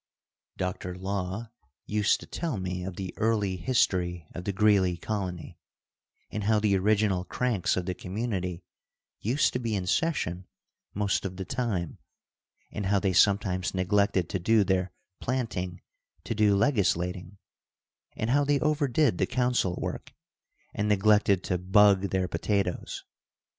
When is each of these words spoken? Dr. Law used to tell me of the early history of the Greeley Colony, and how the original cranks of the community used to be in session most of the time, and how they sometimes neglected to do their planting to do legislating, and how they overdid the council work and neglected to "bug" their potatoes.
Dr. 0.57 0.95
Law 0.95 1.51
used 1.85 2.19
to 2.21 2.25
tell 2.25 2.57
me 2.57 2.83
of 2.83 2.95
the 2.95 3.13
early 3.17 3.55
history 3.57 4.25
of 4.33 4.45
the 4.45 4.51
Greeley 4.51 4.97
Colony, 4.97 5.59
and 6.31 6.45
how 6.45 6.59
the 6.59 6.75
original 6.75 7.23
cranks 7.23 7.77
of 7.77 7.85
the 7.85 7.93
community 7.93 8.63
used 9.19 9.53
to 9.53 9.59
be 9.59 9.75
in 9.75 9.85
session 9.85 10.47
most 10.95 11.23
of 11.23 11.37
the 11.37 11.45
time, 11.45 11.99
and 12.71 12.87
how 12.87 12.97
they 12.97 13.13
sometimes 13.13 13.75
neglected 13.75 14.27
to 14.29 14.39
do 14.39 14.63
their 14.63 14.91
planting 15.19 15.81
to 16.23 16.33
do 16.33 16.55
legislating, 16.55 17.37
and 18.15 18.31
how 18.31 18.43
they 18.43 18.59
overdid 18.59 19.19
the 19.19 19.27
council 19.27 19.77
work 19.79 20.15
and 20.73 20.87
neglected 20.89 21.43
to 21.43 21.59
"bug" 21.59 22.09
their 22.09 22.27
potatoes. 22.27 23.03